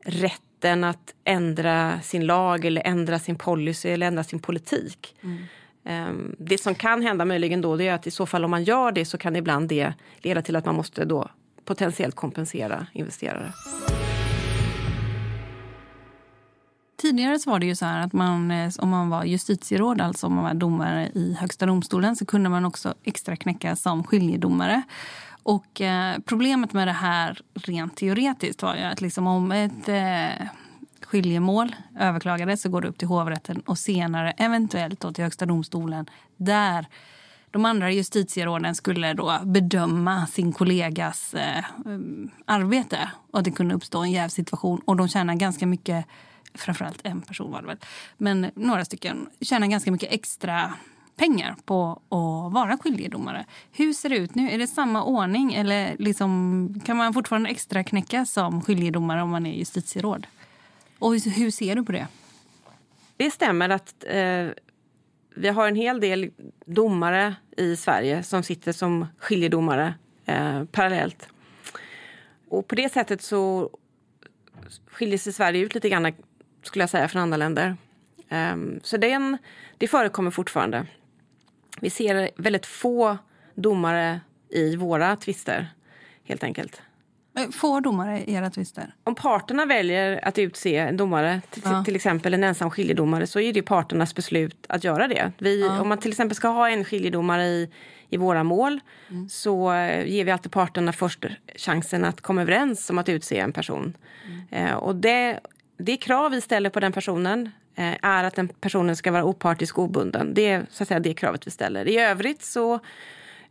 [0.06, 5.16] rätten att ändra sin lag eller ändra sin policy eller ändra sin politik.
[5.24, 5.44] Mm.
[5.84, 8.64] Ehm, det som kan hända möjligen då det är att i så fall om man
[8.64, 11.30] gör det så kan ibland det leda till att man måste då
[11.66, 13.54] potentiellt kompensera investerare.
[17.02, 20.28] Tidigare så var det ju så här att man, eh, om man var justitieråd, alltså
[20.28, 24.82] om man var domare i Högsta domstolen så kunde man också extra knäcka som skiljedomare.
[25.44, 30.48] Och eh, problemet med det här rent teoretiskt var ju att liksom om ett eh,
[31.02, 36.06] skiljemål överklagades så går det upp till hovrätten och senare eventuellt då till Högsta domstolen
[36.38, 36.86] där
[37.52, 43.76] de andra justitieråden skulle då bedöma sin kollegas eh, mm, arbete och att det kunde
[43.76, 44.82] uppstå en jävsituation.
[44.86, 46.06] Och de tjänar ganska mycket,
[46.54, 47.78] framförallt en person var det väl,
[48.18, 50.74] men några stycken tjänar ganska mycket extra
[51.16, 53.46] pengar på att vara skiljedomare.
[53.72, 54.50] Hur ser det ut nu?
[54.50, 59.46] Är det samma ordning eller liksom, kan man fortfarande extra knäcka som skiljedomare om man
[59.46, 60.28] är justitieråd?
[61.00, 62.08] Och hur ser du på det?
[63.18, 64.48] Det stämmer att eh,
[65.36, 66.32] vi har en hel del
[66.66, 69.94] domare i Sverige som sitter som skiljedomare
[70.26, 71.28] eh, parallellt.
[72.50, 73.70] Och på det sättet så
[74.86, 76.14] skiljer sig Sverige ut lite grann
[76.64, 77.78] skulle jag säga från andra länder.
[78.30, 79.38] Eh, så den,
[79.78, 80.86] det förekommer fortfarande.
[81.82, 83.18] Vi ser väldigt få
[83.56, 84.20] domare
[84.50, 85.68] i våra tvister
[86.24, 86.82] helt enkelt.
[87.52, 88.94] Få domare i era tvister?
[89.04, 91.84] Om parterna väljer att utse en domare, till, ja.
[91.84, 95.32] till exempel en ensam skiljedomare, så är det parternas beslut att göra det.
[95.38, 95.82] Vi, ja.
[95.82, 97.70] Om man till exempel ska ha en skiljedomare i,
[98.10, 99.30] i våra mål mm.
[99.30, 103.54] så eh, ger vi alltid parterna först chansen att komma överens om att utse en
[103.54, 103.98] person.
[104.26, 104.68] Mm.
[104.68, 105.40] Eh, och det,
[105.82, 109.78] det krav vi ställer på den personen eh, är att den personen ska vara opartisk
[109.78, 110.34] och obunden.
[110.34, 111.88] Det är så att säga, det kravet vi ställer.
[111.88, 112.80] I övrigt så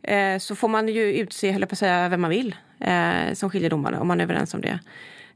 [0.01, 3.49] eh, så får man ju utse, höll på att säga, vem man vill eh, som
[3.49, 4.79] skiljedomare om man är överens om det.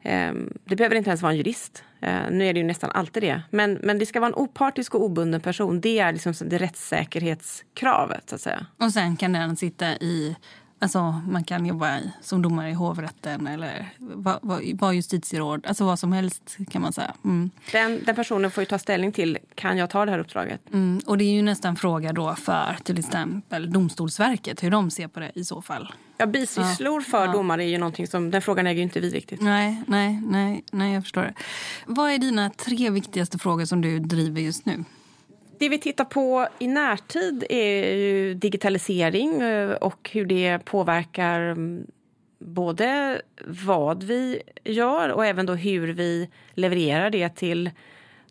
[0.01, 0.33] Eh,
[0.65, 1.83] det behöver inte ens vara en jurist.
[2.01, 3.41] Eh, nu är det ju nästan alltid det.
[3.49, 5.81] Men, men det ska vara en opartisk och obunden person.
[5.81, 8.29] Det är liksom det rättssäkerhetskravet.
[8.29, 8.65] Så att säga.
[8.77, 10.35] Och sen kan den sitta i
[10.79, 14.39] Alltså, man kan jobba som domare i hovrätten eller vara
[14.73, 15.65] var, justitieråd.
[15.67, 17.13] Alltså vad som helst kan man säga.
[17.23, 17.49] Mm.
[17.71, 20.61] Den, den, personen får ju ta ställning till, kan jag ta det här uppdraget?
[20.73, 21.01] Mm.
[21.05, 25.19] Och det är ju nästan fråga då för till exempel Domstolsverket, hur de ser på
[25.19, 25.93] det i så fall.
[26.17, 27.11] Ja, bisysslor ja.
[27.11, 27.31] för ja.
[27.31, 29.41] domare är ju någonting som, den frågan äger ju inte vi riktigt.
[29.41, 31.33] Nej, nej, nej, nej, jag förstår det.
[31.85, 34.83] Vad är dina tre viktigaste frågor som du driver just nu?
[35.57, 41.87] Det vi tittar på i närtid är ju digitalisering eh, och hur det påverkar mm,
[42.39, 47.71] både vad vi gör och även då hur vi levererar det till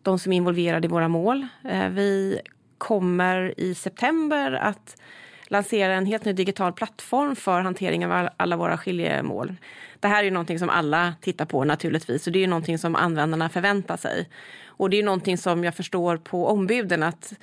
[0.01, 1.47] de som är involverade i våra mål.
[1.69, 2.39] Eh, vi
[2.77, 4.97] kommer i september att
[5.47, 9.55] lansera en helt ny digital plattform för hantering av alla våra skiljemål.
[9.99, 12.77] Det här är ju någonting som alla tittar på naturligtvis och det är ju någonting
[12.77, 14.29] som användarna förväntar sig.
[14.77, 17.33] Och det är någonting som jag förstår på ombuden att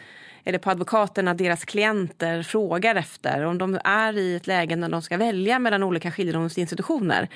[0.45, 3.45] eller på advokaterna, deras klienter frågar efter.
[3.45, 7.29] Om de är i ett läge när de ska välja mellan olika skiljedomsinstitutioner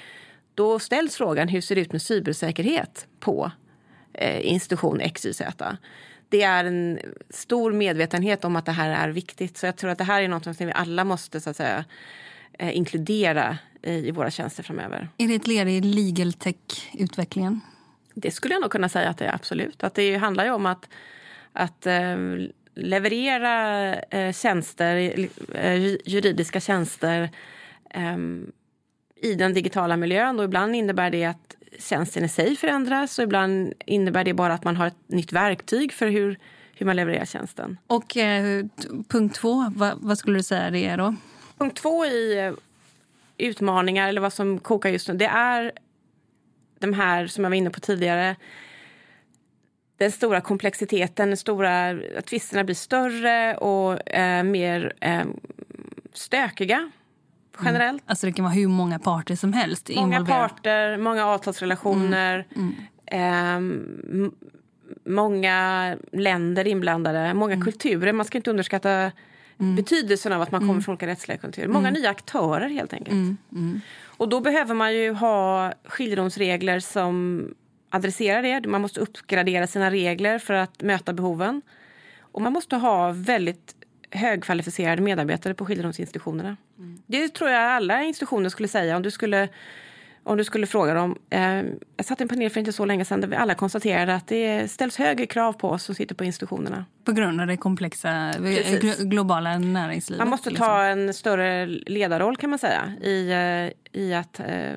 [0.55, 3.51] då ställs frågan hur ser det ut med cybersäkerhet på
[4.13, 5.39] eh, institution XYZ.
[5.39, 5.77] Det
[6.29, 6.99] det är en
[7.31, 9.57] stor medvetenhet om att det här är viktigt.
[9.57, 11.85] Så jag tror att det här är något som vi alla måste så att säga,
[12.59, 15.09] eh, inkludera i, i våra tjänster framöver.
[15.19, 17.61] Är det ett led i legal tech-utvecklingen?
[18.19, 19.85] Det skulle jag nog kunna säga att det är absolut.
[19.85, 20.89] Att det handlar ju om att,
[21.53, 22.17] att eh,
[22.75, 25.19] leverera eh, tjänster,
[25.55, 27.31] eh, juridiska tjänster
[27.91, 28.17] eh,
[29.17, 30.39] i den digitala miljön.
[30.39, 34.65] Och ibland innebär det att tjänsten i sig förändras och ibland innebär det bara att
[34.65, 36.39] man har ett nytt verktyg för hur,
[36.75, 37.79] hur man levererar tjänsten.
[37.87, 38.65] Och eh,
[39.09, 41.15] punkt två, vad, vad, skulle du säga det är då?
[41.59, 42.53] Punkt två i
[43.39, 45.73] utmaningar, eller vad som kokar just nu, det är
[46.79, 48.37] de här som jag var inne på tidigare.
[49.99, 55.25] Den stora komplexiteten, den stora, att tvisterna blir större och eh, mer eh,
[56.13, 56.91] stökiga
[57.65, 58.03] generellt.
[58.03, 58.11] Mm.
[58.11, 62.47] Alltså det kan vara hur många parter som helst Många parter, många avtalsrelationer.
[62.57, 62.75] Mm.
[63.07, 63.77] Mm.
[63.77, 64.37] Eh,
[65.05, 67.65] många länder inblandade, många mm.
[67.65, 68.13] kulturer.
[68.13, 69.13] Man ska inte underskatta
[69.61, 69.77] mm.
[69.77, 70.83] betydelsen av att man kommer mm.
[70.83, 71.69] från olika rättsliga kulturer.
[71.69, 73.17] Många nya aktörer helt enkelt.
[74.05, 77.45] Och då behöver man ju ha skiljedomsregler som
[77.91, 78.69] adresserar det.
[78.69, 81.63] Man måste uppgradera sina regler för att möta behoven.
[82.21, 83.75] Och man måste ha väldigt
[84.11, 86.57] högkvalificerade medarbetare på skiljedomsinstitutionerna.
[86.79, 87.03] Mm.
[87.07, 89.49] Det tror jag alla institutioner skulle säga om du skulle,
[90.27, 91.19] om du skulle fråga dem.
[91.31, 91.63] Eh,
[91.97, 94.27] jag satt i en panel för inte så länge sedan där vi alla konstaterade att
[94.27, 96.85] det ställs högre krav på oss som sitter på institutionerna.
[97.05, 98.99] På grund av det komplexa Precis.
[98.99, 100.19] globala näringslivet?
[100.19, 100.67] Man måste liksom.
[100.67, 104.73] ta en större ledarroll kan man säga i, eh, i att eh,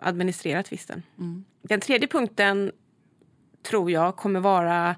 [0.00, 1.02] administrera tvisten.
[1.18, 1.44] Mm.
[1.62, 2.72] Den tredje punkten
[3.70, 4.96] tror jag kommer vara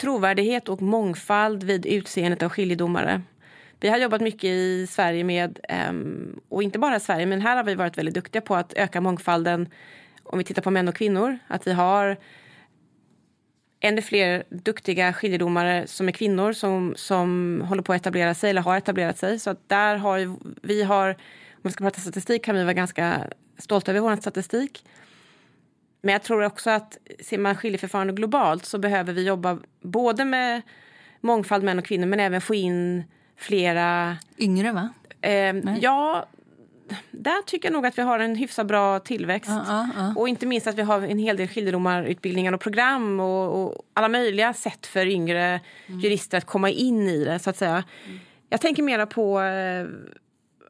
[0.00, 3.22] trovärdighet och mångfald vid utseendet av skiljedomare.
[3.80, 7.56] Vi har jobbat mycket i Sverige med, ehm, och inte bara i Sverige, men här
[7.56, 9.68] har vi varit väldigt duktiga på att öka mångfalden
[10.22, 11.38] om vi tittar på män och kvinnor.
[11.48, 12.16] Att vi har
[13.80, 18.62] ännu fler duktiga skiljedomare som är kvinnor som, som håller på att etablera sig eller
[18.62, 19.38] har etablerat sig.
[19.38, 21.10] Så där har vi har,
[21.52, 23.20] om vi ska prata statistik kan vi vara ganska
[23.58, 24.84] stolta över vår statistik.
[26.02, 30.62] Men jag tror också att ser man skiljeförfarande globalt så behöver vi jobba både med
[31.20, 33.04] mångfald män och kvinnor men även få in
[33.36, 34.16] flera...
[34.38, 34.88] Yngre va?
[35.20, 36.26] Eh, ja,
[37.10, 39.50] där tycker jag nog att vi har en hyfsat bra tillväxt.
[39.50, 40.18] Uh, uh, uh.
[40.18, 44.08] Och inte minst att vi har en hel del skiljedomarutbildningar och program och, och, alla
[44.08, 46.00] möjliga sätt för yngre mm.
[46.00, 47.84] jurister att komma in i det så att säga.
[48.06, 48.18] Mm.
[48.48, 49.86] Jag tänker mera på eh,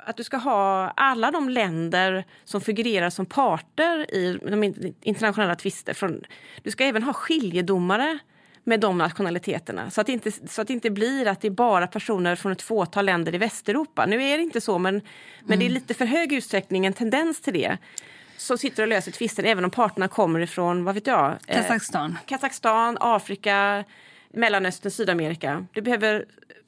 [0.07, 4.65] att du ska ha alla de länder som figurerar som parter i de
[5.03, 6.21] internationella tvister.
[6.63, 8.19] Du ska även ha skiljedomare
[8.69, 9.91] med de nationaliteterna.
[9.91, 12.63] Så att, inte, så att det inte blir att det är bara personer från ett
[12.63, 14.07] fåtal länder i Västeuropa.
[14.07, 15.07] Nu är det inte så, men, mm.
[15.45, 15.75] men det är mm.
[15.75, 17.79] lite för hög utsträckning en tendens till det.
[18.37, 21.37] Så sitter och löser tvisten även om parterna kommer ifrån, vad vet jag?
[21.47, 22.11] Eh, Kazakstan.
[22.11, 23.85] Eh, Kazakstan, Afrika,
[24.31, 25.67] Mellanöstern, Sydamerika.
[25.73, 26.25] Du behöver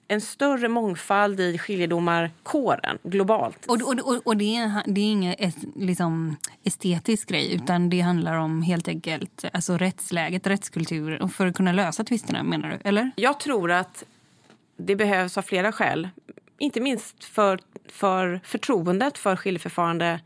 [0.09, 3.67] en större mångfald i skiljedomarkåren globalt.
[3.67, 5.35] Och, och, och, och det, är, det är ingen
[5.77, 11.73] liksom, estetisk grej utan det handlar om helt enkelt alltså rättsläget, rättskulturen för att kunna
[11.73, 12.89] lösa tvisterna menar du?
[12.89, 13.11] Eller?
[13.17, 14.05] Jag tror att
[14.77, 16.09] det behövs av flera skäl.
[16.59, 20.21] Inte minst för, för förtroendet för skiljeförfarande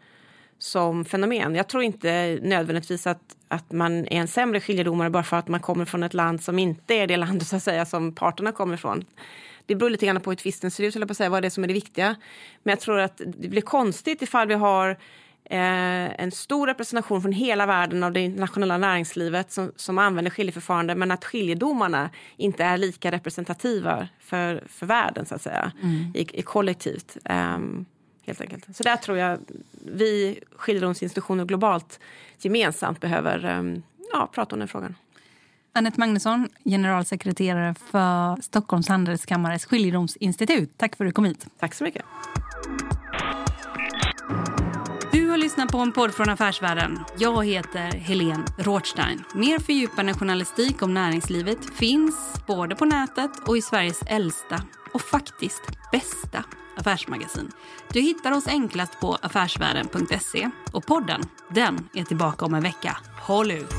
[0.59, 1.55] som fenomen.
[1.55, 5.61] Jag tror inte nödvändigtvis att, att man är en sämre skiljedomare bara för att man
[5.61, 8.75] kommer från ett land som inte är det landet så att säga, som parterna kommer
[8.75, 9.05] ifrån
[9.67, 11.49] det beror lite grann på hur tvisten ser ut, eller på att säga, vad det
[11.49, 12.17] är som är det viktiga.
[12.63, 14.91] Men jag tror att det blir konstigt ifall vi har
[15.45, 20.95] eh, en stor representation från hela världen av det internationella näringslivet som, som använder skiljeförfarande
[20.95, 26.13] men att skiljedomarna inte är lika representativa för, för världen så att säga, mm.
[26.15, 27.17] i, i kollektivt.
[27.25, 27.87] Um,
[28.27, 28.77] helt enkelt.
[28.77, 29.39] Så där tror jag
[29.87, 32.01] vi skiljedomsinstitutioner globalt
[32.39, 33.83] gemensamt behöver um,
[34.13, 34.95] ja, prata om den frågan.
[35.75, 40.79] Anette Magnusson, generalsekreterare för Stockholms handelskammares skiljedomsinstitut.
[40.79, 41.47] Tack för att du kom hit.
[41.61, 42.05] Tack så mycket.
[45.13, 46.99] Du har lyssnat på en podd från Affärsvärlden.
[47.19, 49.25] Jag heter Helene Rothstein.
[49.35, 54.63] Mer fördjupande journalistik om näringslivet finns både på nätet och i Sveriges äldsta
[54.95, 55.63] och faktiskt
[55.93, 56.45] bästa
[56.77, 57.51] affärsmagasin.
[57.93, 62.97] Du hittar oss enklast på affärsvärlden.se och podden, den är tillbaka om en vecka.
[63.21, 63.75] Håll ut!